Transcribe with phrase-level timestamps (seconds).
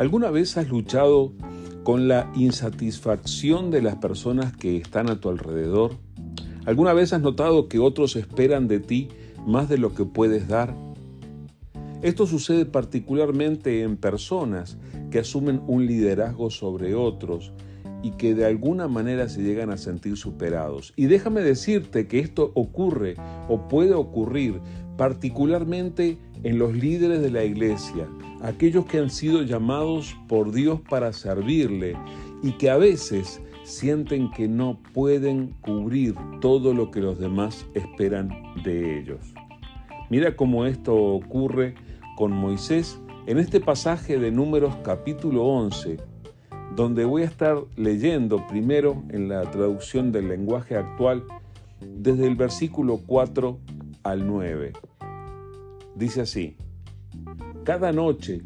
[0.00, 1.34] ¿Alguna vez has luchado
[1.82, 5.92] con la insatisfacción de las personas que están a tu alrededor?
[6.64, 9.08] ¿Alguna vez has notado que otros esperan de ti
[9.46, 10.74] más de lo que puedes dar?
[12.00, 14.78] Esto sucede particularmente en personas
[15.10, 17.52] que asumen un liderazgo sobre otros
[18.02, 20.94] y que de alguna manera se llegan a sentir superados.
[20.96, 23.16] Y déjame decirte que esto ocurre
[23.50, 24.62] o puede ocurrir
[25.00, 28.06] particularmente en los líderes de la iglesia,
[28.42, 31.96] aquellos que han sido llamados por Dios para servirle
[32.42, 38.28] y que a veces sienten que no pueden cubrir todo lo que los demás esperan
[38.62, 39.32] de ellos.
[40.10, 41.76] Mira cómo esto ocurre
[42.14, 45.96] con Moisés en este pasaje de Números capítulo 11,
[46.76, 51.24] donde voy a estar leyendo primero en la traducción del lenguaje actual
[51.80, 53.58] desde el versículo 4
[54.02, 54.72] al 9.
[56.00, 56.56] Dice así,
[57.62, 58.40] cada noche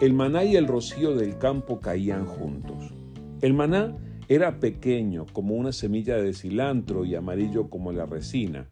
[0.00, 2.92] el maná y el rocío del campo caían juntos.
[3.40, 3.96] El maná
[4.26, 8.68] era pequeño como una semilla de cilantro y amarillo como la resina.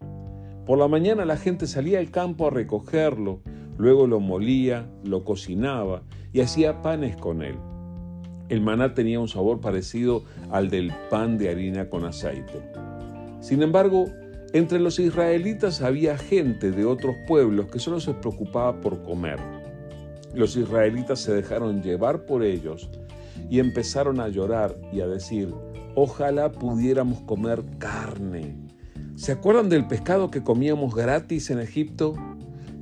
[0.66, 3.42] Por la mañana la gente salía al campo a recogerlo,
[3.78, 6.02] luego lo molía, lo cocinaba
[6.33, 7.55] y hacía panes con él.
[8.48, 12.72] El maná tenía un sabor parecido al del pan de harina con aceite.
[13.38, 14.06] Sin embargo,
[14.52, 19.39] entre los israelitas había gente de otros pueblos que solo se preocupaba por comer.
[20.34, 22.89] Los israelitas se dejaron llevar por ellos
[23.50, 25.52] y empezaron a llorar y a decir,
[25.94, 28.56] ojalá pudiéramos comer carne.
[29.17, 32.14] ¿Se acuerdan del pescado que comíamos gratis en Egipto?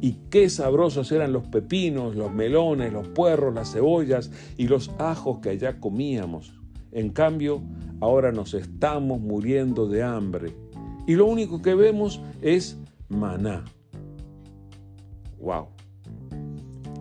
[0.00, 5.38] Y qué sabrosos eran los pepinos, los melones, los puerros, las cebollas y los ajos
[5.38, 6.52] que allá comíamos.
[6.92, 7.62] En cambio,
[8.00, 10.63] ahora nos estamos muriendo de hambre
[11.06, 13.64] y lo único que vemos es maná.
[15.38, 15.68] ¡Wow!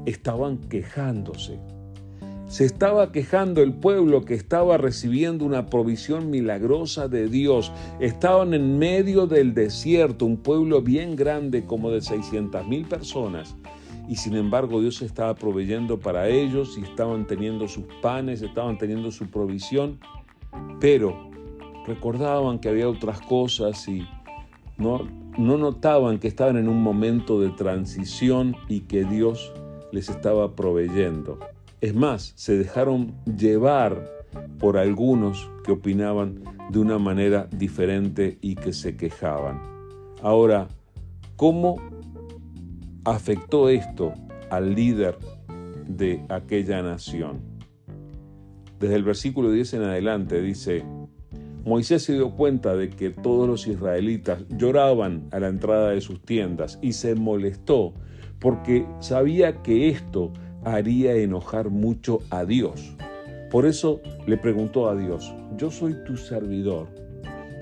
[0.06, 1.60] Estaban quejándose.
[2.48, 7.72] Se estaba quejando el pueblo que estaba recibiendo una provisión milagrosa de Dios.
[8.00, 13.56] Estaban en medio del desierto, un pueblo bien grande como de 600 mil personas.
[14.08, 19.10] Y sin embargo Dios estaba proveyendo para ellos y estaban teniendo sus panes, estaban teniendo
[19.10, 19.98] su provisión.
[20.80, 21.32] Pero
[21.86, 24.08] recordaban que había otras cosas y
[24.78, 25.08] no,
[25.38, 29.54] no notaban que estaban en un momento de transición y que Dios
[29.92, 31.40] les estaba proveyendo.
[31.82, 34.10] Es más, se dejaron llevar
[34.60, 39.62] por algunos que opinaban de una manera diferente y que se quejaban.
[40.22, 40.68] Ahora,
[41.36, 41.78] ¿cómo
[43.04, 44.14] afectó esto
[44.50, 45.18] al líder
[45.88, 47.42] de aquella nación?
[48.80, 50.84] Desde el versículo 10 en adelante dice,
[51.66, 56.22] Moisés se dio cuenta de que todos los israelitas lloraban a la entrada de sus
[56.22, 57.94] tiendas y se molestó
[58.40, 60.34] porque sabía que esto
[60.66, 62.98] haría enojar mucho a Dios.
[63.50, 66.90] Por eso le preguntó a Dios, yo soy tu servidor,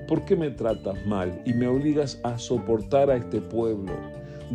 [0.08, 3.92] ¿por qué me tratas mal y me obligas a soportar a este pueblo?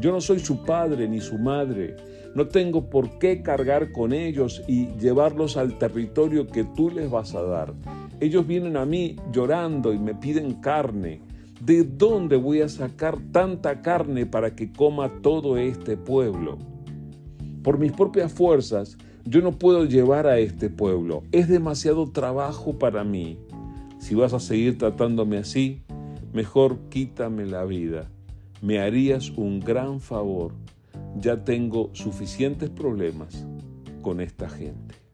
[0.02, 1.96] Yo no soy su padre ni su madre,
[2.36, 7.34] no tengo por qué cargar con ellos y llevarlos al territorio que tú les vas
[7.34, 7.74] a dar.
[8.20, 11.22] Ellos vienen a mí llorando y me piden carne.
[11.62, 16.58] ¿De dónde voy a sacar tanta carne para que coma todo este pueblo?
[17.64, 21.24] Por mis propias fuerzas, yo no puedo llevar a este pueblo.
[21.32, 23.38] Es demasiado trabajo para mí.
[24.00, 25.84] Si vas a seguir tratándome así,
[26.34, 28.10] mejor quítame la vida.
[28.62, 30.54] Me harías un gran favor.
[31.20, 33.46] Ya tengo suficientes problemas
[34.02, 35.07] con esta gente.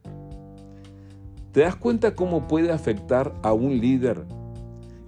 [1.53, 4.25] ¿Te das cuenta cómo puede afectar a un líder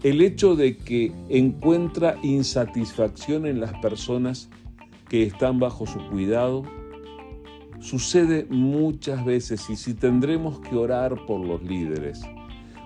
[0.03, 4.51] el hecho de que encuentra insatisfacción en las personas
[5.09, 6.61] que están bajo su cuidado?
[7.79, 12.21] Sucede muchas veces y si tendremos que orar por los líderes,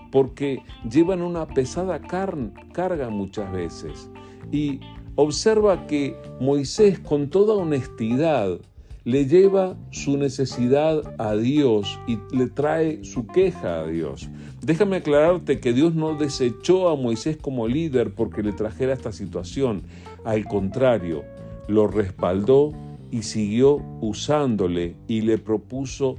[0.09, 4.09] porque llevan una pesada carga muchas veces.
[4.53, 4.79] Y
[5.15, 8.57] observa que Moisés con toda honestidad
[9.03, 14.29] le lleva su necesidad a Dios y le trae su queja a Dios.
[14.61, 19.83] Déjame aclararte que Dios no desechó a Moisés como líder porque le trajera esta situación.
[20.25, 21.23] Al contrario,
[21.67, 22.73] lo respaldó
[23.11, 26.17] y siguió usándole y le propuso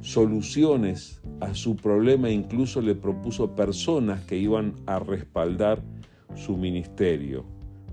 [0.00, 5.82] soluciones a su problema incluso le propuso personas que iban a respaldar
[6.34, 7.44] su ministerio.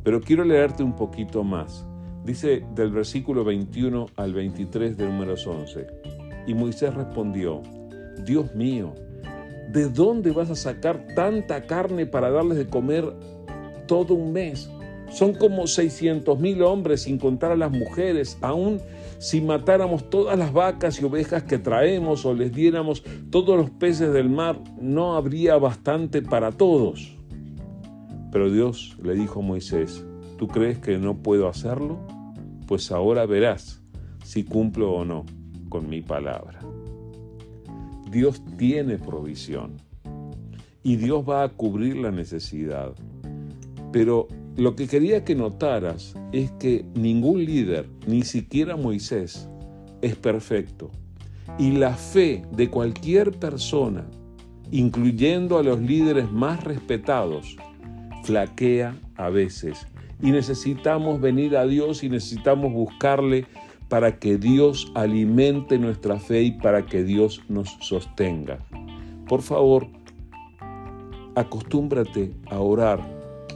[0.03, 1.85] Pero quiero leerte un poquito más.
[2.29, 5.87] Dice del versículo 21 al 23 de números 11.
[6.45, 7.63] Y Moisés respondió,
[8.23, 8.93] Dios mío,
[9.71, 13.11] ¿de dónde vas a sacar tanta carne para darles de comer
[13.87, 14.69] todo un mes?
[15.09, 18.37] Son como 600 mil hombres sin contar a las mujeres.
[18.41, 18.79] Aún
[19.17, 24.13] si matáramos todas las vacas y ovejas que traemos o les diéramos todos los peces
[24.13, 27.17] del mar, no habría bastante para todos.
[28.31, 30.05] Pero Dios le dijo a Moisés,
[30.37, 32.18] ¿tú crees que no puedo hacerlo?
[32.69, 33.81] Pues ahora verás
[34.23, 35.25] si cumplo o no
[35.69, 36.59] con mi palabra.
[38.11, 39.77] Dios tiene provisión
[40.83, 42.93] y Dios va a cubrir la necesidad.
[43.91, 49.49] Pero lo que quería que notaras es que ningún líder, ni siquiera Moisés,
[50.03, 50.91] es perfecto.
[51.57, 54.07] Y la fe de cualquier persona,
[54.69, 57.57] incluyendo a los líderes más respetados,
[58.25, 59.87] flaquea a veces.
[60.21, 63.45] Y necesitamos venir a Dios y necesitamos buscarle
[63.87, 68.59] para que Dios alimente nuestra fe y para que Dios nos sostenga.
[69.27, 69.87] Por favor,
[71.35, 72.99] acostúmbrate a orar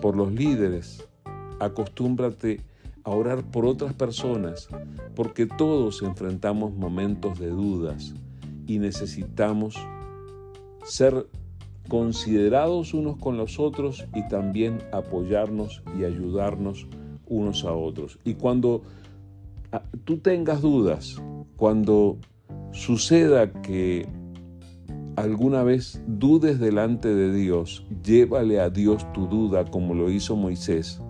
[0.01, 1.07] por los líderes,
[1.59, 2.61] acostúmbrate
[3.03, 4.69] a orar por otras personas,
[5.15, 8.13] porque todos enfrentamos momentos de dudas
[8.65, 9.75] y necesitamos
[10.85, 11.27] ser
[11.87, 16.87] considerados unos con los otros y también apoyarnos y ayudarnos
[17.27, 18.19] unos a otros.
[18.23, 18.83] Y cuando
[20.05, 21.21] tú tengas dudas,
[21.55, 22.17] cuando
[22.71, 24.07] suceda que
[25.15, 31.01] alguna vez dudes delante de Dios, llévale a Dios tu duda como lo hizo Moisés,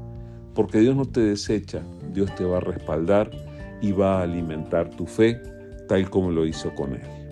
[0.54, 1.82] porque Dios no te desecha,
[2.14, 3.32] Dios te va a respaldar
[3.82, 5.42] y va a alimentar tu fe
[5.88, 7.23] tal como lo hizo con él.